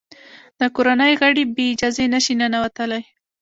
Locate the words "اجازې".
1.73-2.05